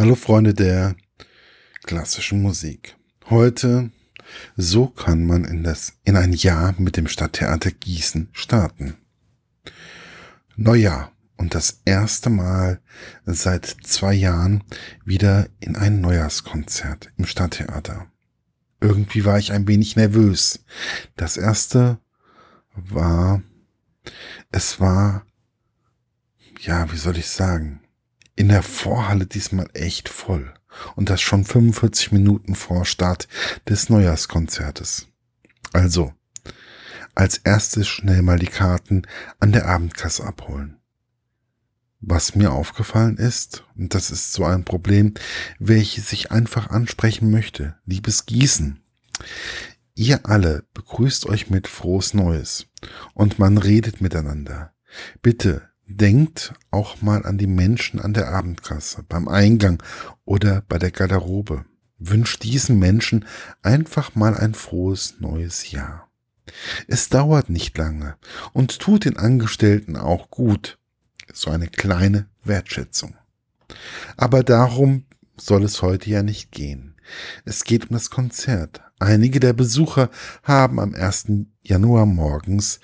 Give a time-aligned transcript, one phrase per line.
[0.00, 0.96] Hallo Freunde der
[1.82, 2.96] klassischen Musik.
[3.28, 3.90] Heute,
[4.56, 8.96] so kann man in das, in ein Jahr mit dem Stadttheater Gießen starten.
[10.56, 12.80] Neujahr und das erste Mal
[13.26, 14.64] seit zwei Jahren
[15.04, 18.06] wieder in ein Neujahrskonzert im Stadttheater.
[18.80, 20.64] Irgendwie war ich ein wenig nervös.
[21.16, 21.98] Das erste
[22.74, 23.42] war,
[24.50, 25.26] es war,
[26.58, 27.82] ja, wie soll ich sagen,
[28.40, 30.54] in der Vorhalle diesmal echt voll.
[30.96, 33.28] Und das schon 45 Minuten vor Start
[33.68, 35.08] des Neujahrskonzertes.
[35.74, 36.14] Also,
[37.14, 39.02] als erstes schnell mal die Karten
[39.40, 40.78] an der Abendkasse abholen.
[42.00, 45.12] Was mir aufgefallen ist, und das ist so ein Problem,
[45.58, 48.80] welches ich einfach ansprechen möchte, liebes Gießen.
[49.94, 52.68] Ihr alle begrüßt euch mit frohes Neues
[53.12, 54.72] und man redet miteinander.
[55.20, 59.82] Bitte Denkt auch mal an die Menschen an der Abendkasse, beim Eingang
[60.24, 61.64] oder bei der Garderobe.
[61.98, 63.24] Wünscht diesen Menschen
[63.62, 66.08] einfach mal ein frohes neues Jahr.
[66.86, 68.14] Es dauert nicht lange
[68.52, 70.78] und tut den Angestellten auch gut.
[71.32, 73.16] So eine kleine Wertschätzung.
[74.16, 75.06] Aber darum
[75.36, 76.94] soll es heute ja nicht gehen.
[77.44, 78.80] Es geht um das Konzert.
[79.00, 80.08] Einige der Besucher
[80.44, 81.32] haben am 1.
[81.62, 82.78] Januar morgens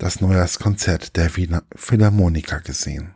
[0.00, 3.14] das Neujahrskonzert der Wiener Philharmoniker gesehen.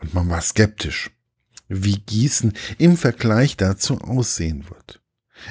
[0.00, 1.10] Und man war skeptisch,
[1.68, 5.02] wie Gießen im Vergleich dazu aussehen wird.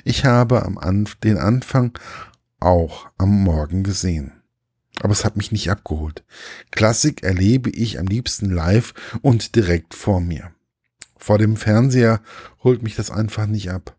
[0.03, 1.97] Ich habe am Anf den Anfang
[2.59, 4.41] auch am Morgen gesehen.
[5.01, 6.25] Aber es hat mich nicht abgeholt.
[6.71, 10.51] Klassik erlebe ich am liebsten live und direkt vor mir.
[11.15, 12.21] Vor dem Fernseher
[12.63, 13.95] holt mich das einfach nicht ab.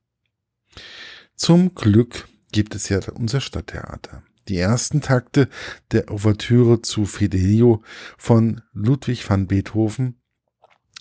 [1.36, 4.24] Zum Glück gibt es ja unser Stadttheater.
[4.50, 5.48] Die ersten Takte
[5.92, 7.84] der Ouvertüre zu Fidelio
[8.18, 10.20] von Ludwig van Beethoven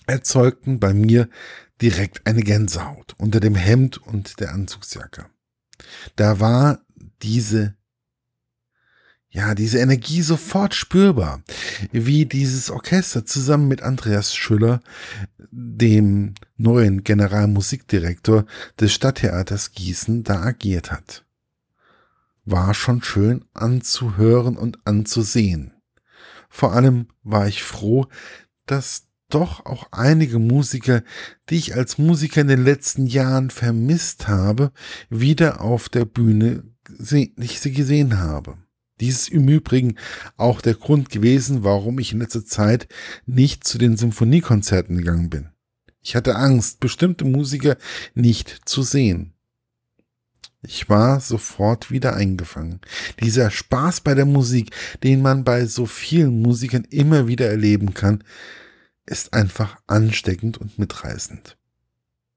[0.06, 1.28] erzeugten bei mir
[1.82, 5.26] direkt eine Gänsehaut unter dem Hemd und der Anzugsjacke.
[6.14, 6.84] Da war
[7.22, 7.74] diese
[9.30, 11.42] ja, diese Energie sofort spürbar,
[11.90, 14.80] wie dieses Orchester zusammen mit Andreas Schüller,
[15.50, 18.46] dem neuen Generalmusikdirektor
[18.78, 21.24] des Stadttheaters Gießen, da agiert hat
[22.50, 25.72] war schon schön anzuhören und anzusehen.
[26.48, 28.06] Vor allem war ich froh,
[28.66, 31.02] dass doch auch einige Musiker,
[31.48, 34.72] die ich als Musiker in den letzten Jahren vermisst habe,
[35.08, 36.64] wieder auf der Bühne
[36.98, 38.58] ich sie gesehen habe.
[39.00, 39.96] Dies ist im Übrigen
[40.36, 42.88] auch der Grund gewesen, warum ich in letzter Zeit
[43.24, 45.48] nicht zu den Symphoniekonzerten gegangen bin.
[46.02, 47.76] Ich hatte Angst, bestimmte Musiker
[48.14, 49.34] nicht zu sehen.
[50.62, 52.80] Ich war sofort wieder eingefangen.
[53.20, 58.22] Dieser Spaß bei der Musik, den man bei so vielen Musikern immer wieder erleben kann,
[59.06, 61.56] ist einfach ansteckend und mitreißend.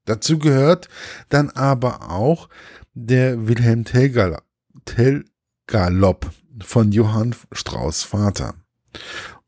[0.05, 0.87] Dazu gehört
[1.29, 2.49] dann aber auch
[2.93, 5.25] der Wilhelm Tell
[5.67, 8.55] Galopp von Johann Strauss Vater,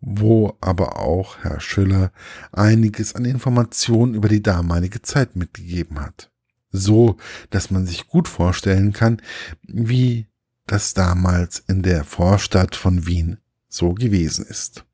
[0.01, 2.11] wo aber auch Herr Schüller
[2.51, 6.31] einiges an Informationen über die damalige Zeit mitgegeben hat
[6.75, 7.17] so,
[7.49, 9.21] dass man sich gut vorstellen kann,
[9.63, 10.27] wie
[10.67, 13.37] das damals in der Vorstadt von Wien
[13.67, 14.85] so gewesen ist.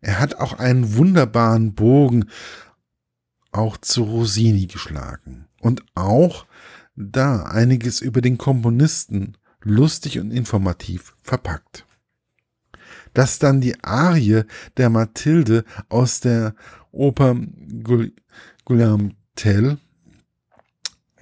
[0.00, 2.26] Er hat auch einen wunderbaren Bogen
[3.52, 6.46] auch zu Rossini geschlagen und auch
[6.94, 11.86] da einiges über den Komponisten lustig und informativ verpackt.
[13.14, 14.44] Dass dann die Arie
[14.76, 16.54] der Mathilde aus der
[16.92, 17.36] Oper
[18.64, 19.78] Guillaume Tell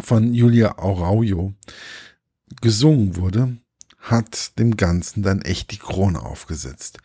[0.04, 1.54] von Julia Araujo
[2.60, 3.56] gesungen wurde,
[3.98, 6.98] hat dem Ganzen dann echt die Krone aufgesetzt.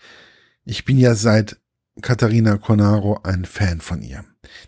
[0.66, 1.58] Ich bin ja seit
[2.02, 4.24] Katharina Conaro ein Fan von ihr.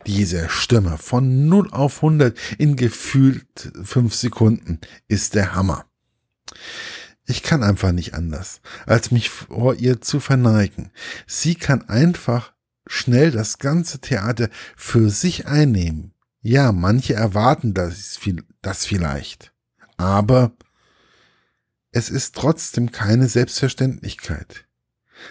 [0.05, 5.85] Diese Stimme von 0 auf 100 in gefühlt 5 Sekunden ist der Hammer.
[7.25, 10.91] Ich kann einfach nicht anders, als mich vor ihr zu verneigen.
[11.27, 12.53] Sie kann einfach
[12.87, 16.13] schnell das ganze Theater für sich einnehmen.
[16.41, 18.19] Ja, manche erwarten das,
[18.61, 19.53] das vielleicht.
[19.97, 20.53] Aber
[21.91, 24.65] es ist trotzdem keine Selbstverständlichkeit.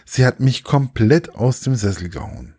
[0.05, 2.55] Sie hat mich komplett aus dem Sessel gehauen.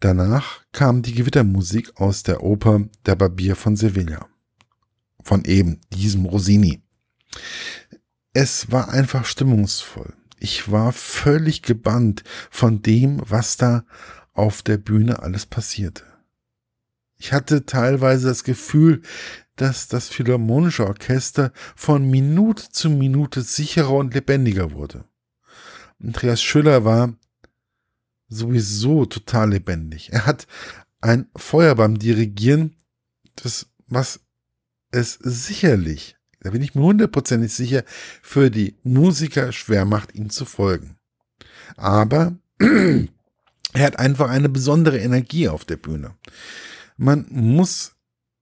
[0.00, 4.28] Danach kam die Gewittermusik aus der Oper Der Barbier von Sevilla.
[5.22, 6.82] Von eben diesem Rossini.
[8.32, 10.14] Es war einfach stimmungsvoll.
[10.38, 13.84] Ich war völlig gebannt von dem, was da
[14.32, 16.07] auf der Bühne alles passierte.
[17.18, 19.02] Ich hatte teilweise das Gefühl,
[19.56, 25.04] dass das Philharmonische Orchester von Minute zu Minute sicherer und lebendiger wurde.
[26.00, 27.12] Andreas Schüller war
[28.28, 30.12] sowieso total lebendig.
[30.12, 30.46] Er hat
[31.00, 32.76] ein Feuer beim Dirigieren,
[33.36, 34.20] das, was
[34.90, 37.84] es sicherlich, da bin ich mir hundertprozentig sicher,
[38.22, 40.96] für die Musiker schwer macht, ihm zu folgen.
[41.76, 46.14] Aber er hat einfach eine besondere Energie auf der Bühne.
[47.00, 47.92] Man muss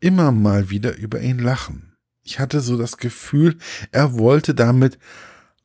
[0.00, 1.94] immer mal wieder über ihn lachen.
[2.22, 3.58] Ich hatte so das Gefühl,
[3.92, 4.98] er wollte damit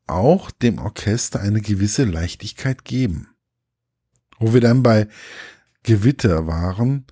[0.07, 3.29] auch dem Orchester eine gewisse Leichtigkeit geben.
[4.39, 5.07] Wo wir dann bei
[5.83, 7.05] Gewitter waren,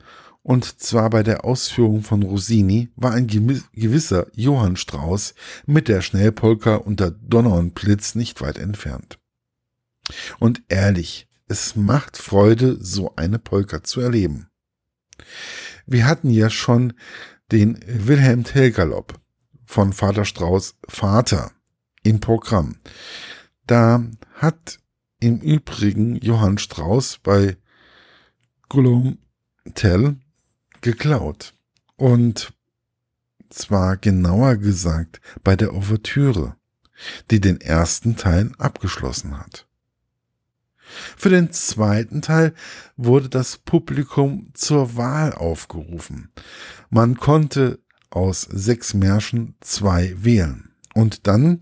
[0.44, 5.34] und zwar bei der Ausführung von Rossini, war ein gewisser Johann Strauß
[5.66, 9.18] mit der Schnellpolka unter Donner und Blitz nicht weit entfernt.
[10.40, 14.50] Und ehrlich, es macht Freude, so eine Polka zu erleben.
[15.92, 16.94] Wir hatten ja schon
[17.52, 19.20] den Wilhelm Tell Galopp
[19.66, 21.52] von Vater Strauß Vater
[22.04, 22.76] im Programm.
[23.66, 24.04] Da
[24.36, 24.78] hat
[25.20, 27.58] im Übrigen Johann Strauß bei
[28.70, 29.18] Guillaume
[29.74, 30.18] Tell
[30.82, 31.56] geklaut.
[31.96, 32.54] Und
[33.50, 36.56] zwar genauer gesagt bei der Ouvertüre,
[37.32, 39.69] die den ersten Teil abgeschlossen hat.
[41.18, 42.54] Für den zweiten Teil
[42.98, 46.32] wurde das Publikum zur Wahl aufgerufen.
[46.90, 51.62] Man konnte aus sechs Märschen zwei wählen und dann,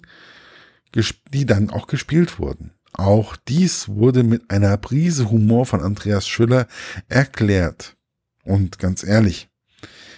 [1.34, 2.74] die dann auch gespielt wurden.
[2.94, 6.68] Auch dies wurde mit einer Prise Humor von Andreas Schüller
[7.10, 7.96] erklärt.
[8.44, 9.50] Und ganz ehrlich,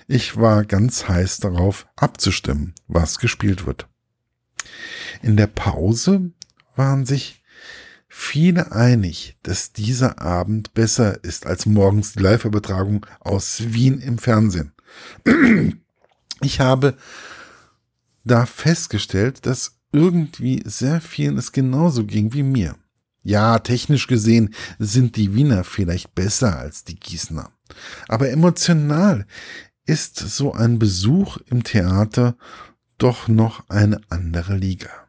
[0.07, 3.87] ich war ganz heiß darauf abzustimmen, was gespielt wird.
[5.21, 6.31] In der Pause
[6.75, 7.38] waren sich
[8.09, 14.73] viele einig, dass dieser Abend besser ist als morgens die Live-Übertragung aus Wien im Fernsehen.
[16.41, 16.95] Ich habe
[18.23, 22.75] da festgestellt, dass irgendwie sehr vielen es genauso ging wie mir.
[23.23, 27.51] Ja, technisch gesehen sind die Wiener vielleicht besser als die Gießener.
[28.07, 29.25] Aber emotional
[29.85, 32.37] ist so ein Besuch im Theater
[32.97, 35.08] doch noch eine andere Liga.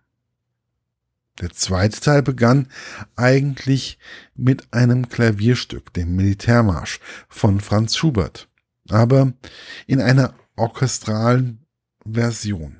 [1.40, 2.68] Der zweite Teil begann
[3.16, 3.98] eigentlich
[4.34, 8.48] mit einem Klavierstück, dem Militärmarsch von Franz Schubert,
[8.88, 9.32] aber
[9.86, 11.64] in einer orchestralen
[12.04, 12.76] Version.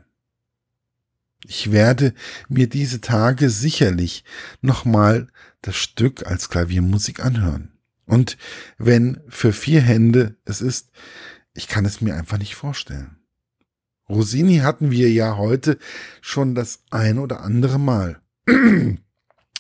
[1.46, 2.12] Ich werde
[2.48, 4.24] mir diese Tage sicherlich
[4.60, 5.28] nochmal
[5.62, 7.72] das Stück als Klaviermusik anhören.
[8.04, 8.36] Und
[8.76, 10.90] wenn für vier Hände es ist,
[11.54, 13.16] ich kann es mir einfach nicht vorstellen.
[14.08, 15.78] Rossini hatten wir ja heute
[16.20, 18.20] schon das ein oder andere Mal.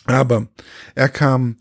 [0.04, 0.48] Aber
[0.94, 1.56] er kam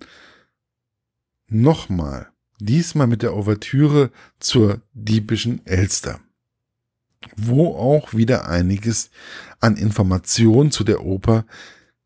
[1.47, 6.19] nochmal, diesmal mit der Ouvertüre zur diebischen Elster,
[7.35, 9.09] wo auch wieder einiges
[9.59, 11.45] an Informationen zu der Oper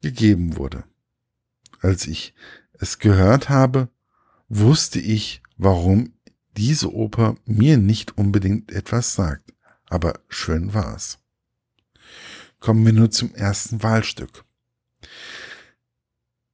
[0.02, 0.84] gegeben wurde.
[1.80, 2.34] Als ich
[2.74, 3.90] es gehört habe,
[4.50, 6.14] wusste ich, warum
[6.58, 9.54] diese Oper mir nicht unbedingt etwas sagt,
[9.90, 11.20] aber schön war es.
[12.60, 14.46] Kommen wir nur zum ersten Wahlstück.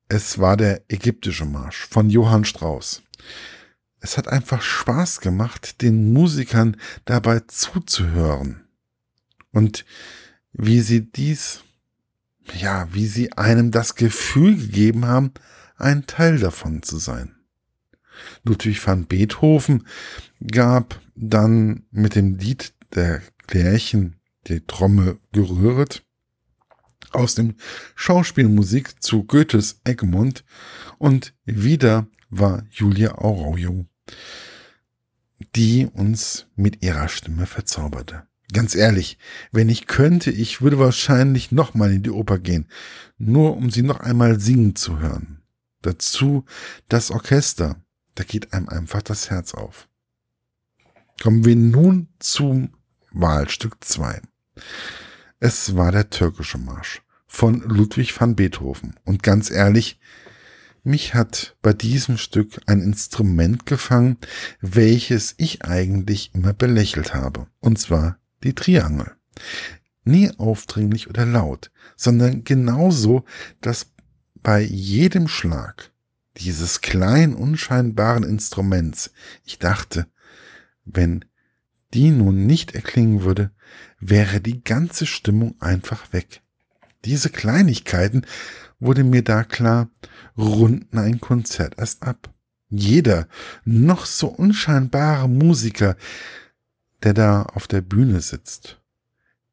[0.07, 3.03] Es war der ägyptische Marsch von Johann Strauss.
[3.99, 8.63] Es hat einfach Spaß gemacht, den Musikern dabei zuzuhören.
[9.51, 9.85] Und
[10.53, 11.61] wie sie dies,
[12.53, 15.31] ja, wie sie einem das Gefühl gegeben haben,
[15.77, 17.35] ein Teil davon zu sein.
[18.43, 19.85] Ludwig van Beethoven
[20.45, 24.15] gab dann mit dem Lied der Klärchen
[24.47, 26.03] die Trommel gerührt
[27.13, 27.55] aus dem
[27.95, 30.43] Schauspielmusik zu Goethes Egmont
[30.97, 33.85] und wieder war Julia Arroyo,
[35.55, 38.23] die uns mit ihrer Stimme verzauberte.
[38.51, 39.17] Ganz ehrlich,
[39.51, 42.67] wenn ich könnte, ich würde wahrscheinlich nochmal in die Oper gehen,
[43.17, 45.43] nur um sie noch einmal singen zu hören.
[45.81, 46.45] Dazu
[46.87, 47.81] das Orchester,
[48.15, 49.87] da geht einem einfach das Herz auf.
[51.21, 52.73] Kommen wir nun zum
[53.11, 54.21] Wahlstück 2.
[55.41, 58.95] Es war der türkische Marsch von Ludwig van Beethoven.
[59.05, 59.99] Und ganz ehrlich,
[60.83, 64.17] mich hat bei diesem Stück ein Instrument gefangen,
[64.59, 67.47] welches ich eigentlich immer belächelt habe.
[67.59, 69.11] Und zwar die Triangel.
[70.03, 73.23] Nie aufdringlich oder laut, sondern genauso,
[73.61, 73.93] dass
[74.41, 75.91] bei jedem Schlag
[76.37, 79.11] dieses kleinen, unscheinbaren Instruments,
[79.45, 80.07] ich dachte,
[80.83, 81.23] wenn
[81.93, 83.51] die nun nicht erklingen würde,
[83.99, 86.41] wäre die ganze Stimmung einfach weg.
[87.05, 88.25] Diese Kleinigkeiten
[88.79, 89.89] wurde mir da klar,
[90.37, 92.33] runden ein Konzert erst ab.
[92.69, 93.27] Jeder
[93.65, 95.95] noch so unscheinbare Musiker,
[97.03, 98.79] der da auf der Bühne sitzt,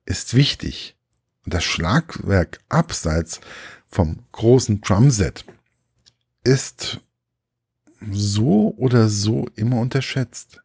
[0.05, 0.97] ist wichtig.
[1.45, 3.41] Und das Schlagwerk abseits
[3.87, 5.45] vom großen Drumset
[6.45, 7.01] ist
[8.11, 10.63] so oder so immer unterschätzt.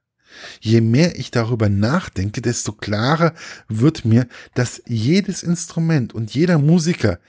[0.59, 3.33] Je mehr ich darüber nachdenke, desto klarer
[3.67, 7.19] wird mir, dass jedes Instrument und jeder Musiker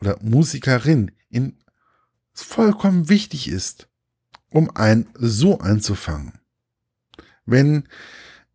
[0.00, 1.56] oder Musikerin in
[2.32, 3.88] vollkommen wichtig ist,
[4.50, 6.32] um ein so einzufangen.
[7.44, 7.84] Wenn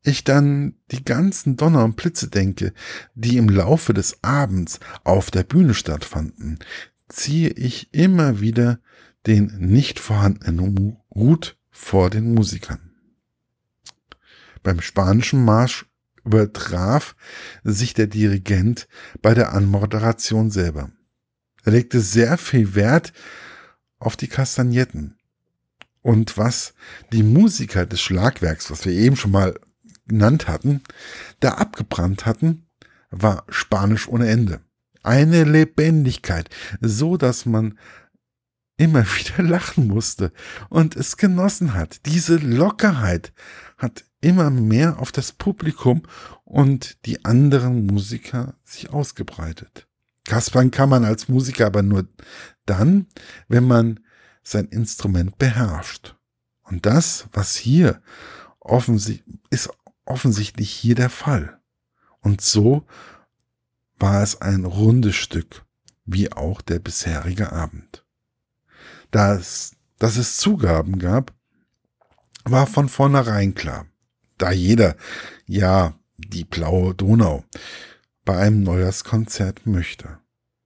[0.03, 2.73] ich dann die ganzen Donner und Blitze denke,
[3.15, 6.59] die im Laufe des Abends auf der Bühne stattfanden,
[7.09, 8.79] ziehe ich immer wieder
[9.25, 12.94] den nicht vorhandenen Hut vor den Musikern.
[14.65, 15.85] Beim spanischen Marsch
[16.23, 17.15] übertraf
[17.63, 18.87] sich der Dirigent
[19.21, 20.89] bei der Anmoderation selber.
[21.63, 23.13] Er legte sehr viel Wert
[23.99, 25.19] auf die Kastagnetten.
[26.01, 26.73] Und was
[27.13, 29.53] die Musiker des Schlagwerks, was wir eben schon mal
[30.07, 30.81] genannt hatten,
[31.41, 32.65] da abgebrannt hatten,
[33.11, 34.61] war Spanisch ohne Ende.
[35.03, 36.49] Eine Lebendigkeit,
[36.81, 37.77] so dass man
[38.77, 40.31] immer wieder lachen musste
[40.69, 42.07] und es genossen hat.
[42.07, 43.31] Diese Lockerheit
[43.77, 46.01] hat immer mehr auf das Publikum
[46.43, 49.87] und die anderen Musiker sich ausgebreitet.
[50.25, 52.07] Kaspern kann man als Musiker aber nur
[52.65, 53.05] dann,
[53.47, 53.99] wenn man
[54.41, 56.15] sein Instrument beherrscht.
[56.63, 58.01] Und das, was hier
[58.59, 59.69] offensichtlich ist
[60.05, 61.59] offensichtlich hier der Fall.
[62.21, 62.85] Und so
[63.97, 65.65] war es ein rundes Stück,
[66.05, 68.05] wie auch der bisherige Abend.
[69.11, 71.33] Dass, dass es Zugaben gab,
[72.43, 73.87] war von vornherein klar,
[74.37, 74.95] da jeder,
[75.45, 77.43] ja, die blaue Donau,
[78.23, 80.19] bei einem Neujahrskonzert möchte.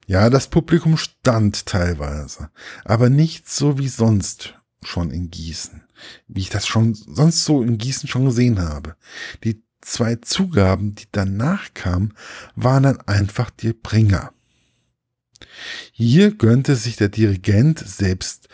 [0.07, 2.49] Ja, das Publikum stand teilweise,
[2.83, 5.83] aber nicht so wie sonst schon in Gießen,
[6.27, 8.95] wie ich das schon sonst so in Gießen schon gesehen habe.
[9.43, 12.13] Die zwei Zugaben, die danach kamen,
[12.55, 14.33] waren dann einfach die Bringer.
[15.91, 18.49] Hier gönnte sich der Dirigent selbst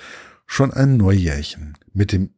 [0.45, 2.33] schon ein Neujährchen mit dem,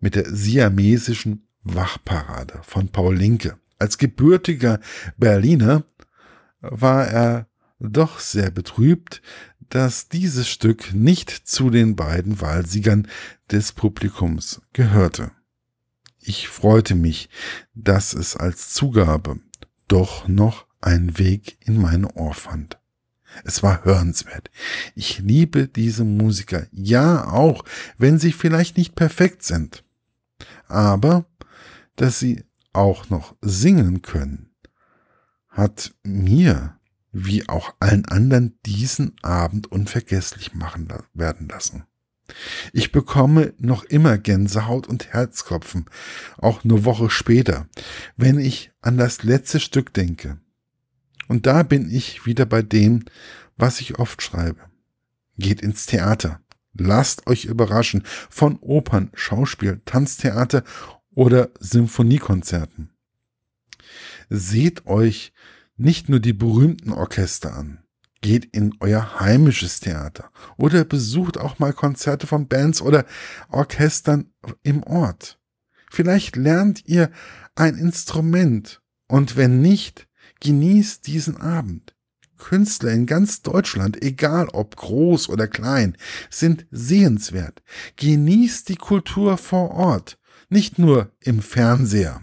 [0.00, 3.58] mit der siamesischen Wachparade von Paul Linke.
[3.78, 4.80] Als gebürtiger
[5.16, 5.84] Berliner
[6.60, 9.20] war er doch sehr betrübt,
[9.68, 13.08] dass dieses Stück nicht zu den beiden Wahlsiegern
[13.50, 15.32] des Publikums gehörte.
[16.20, 17.28] Ich freute mich,
[17.74, 19.38] dass es als Zugabe
[19.88, 22.78] doch noch einen Weg in meine Ohr fand.
[23.44, 24.50] Es war hörenswert.
[24.94, 27.64] Ich liebe diese Musiker, ja auch,
[27.98, 29.84] wenn sie vielleicht nicht perfekt sind.
[30.68, 31.26] Aber,
[31.96, 34.50] dass sie auch noch singen können,
[35.48, 36.78] hat mir
[37.12, 41.84] wie auch allen anderen diesen Abend unvergesslich machen werden lassen.
[42.72, 45.86] Ich bekomme noch immer Gänsehaut und Herzklopfen,
[46.38, 47.68] auch eine Woche später,
[48.16, 50.38] wenn ich an das letzte Stück denke.
[51.28, 53.04] Und da bin ich wieder bei dem,
[53.56, 54.60] was ich oft schreibe.
[55.38, 56.40] Geht ins Theater.
[56.74, 60.62] Lasst euch überraschen von Opern, Schauspiel, Tanztheater
[61.16, 62.90] oder Symphoniekonzerten.
[64.28, 65.32] Seht euch
[65.76, 67.82] nicht nur die berühmten Orchester an.
[68.20, 73.04] Geht in euer heimisches Theater oder besucht auch mal Konzerte von Bands oder
[73.50, 74.32] Orchestern
[74.62, 75.40] im Ort.
[75.90, 77.10] Vielleicht lernt ihr
[77.54, 80.08] ein Instrument und wenn nicht,
[80.40, 81.94] genießt diesen Abend.
[82.36, 85.96] Künstler in ganz Deutschland, egal ob groß oder klein,
[86.28, 87.62] sind sehenswert.
[87.96, 92.22] Genießt die Kultur vor Ort, nicht nur im Fernseher.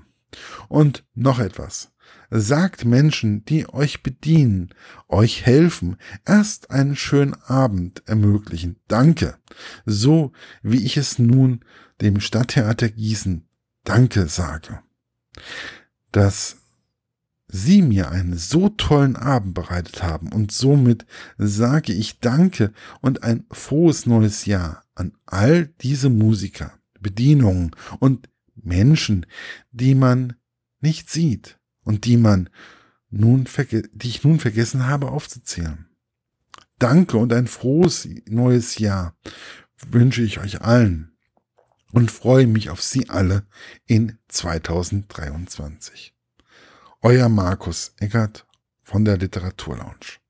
[0.67, 1.91] Und noch etwas.
[2.29, 4.73] Sagt Menschen, die euch bedienen,
[5.07, 8.77] euch helfen, erst einen schönen Abend ermöglichen.
[8.87, 9.37] Danke.
[9.85, 10.31] So
[10.63, 11.63] wie ich es nun
[12.01, 13.47] dem Stadttheater Gießen
[13.83, 14.79] Danke sage.
[16.11, 16.57] Dass
[17.55, 21.05] Sie mir einen so tollen Abend bereitet haben und somit
[21.37, 26.73] sage ich Danke und ein frohes neues Jahr an all diese Musiker,
[27.03, 29.27] Bedienungen und Menschen,
[29.71, 30.33] die man
[30.81, 32.49] nicht sieht, und die man
[33.09, 33.47] nun,
[33.93, 35.85] die ich nun vergessen habe aufzuzählen.
[36.79, 39.15] Danke und ein frohes neues Jahr
[39.87, 41.15] wünsche ich euch allen
[41.91, 43.45] und freue mich auf Sie alle
[43.85, 46.15] in 2023.
[47.01, 48.47] Euer Markus Eckert
[48.81, 50.22] von der Literaturlounge.